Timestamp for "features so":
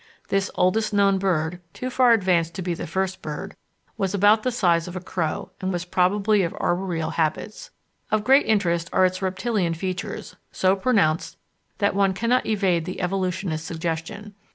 9.75-10.75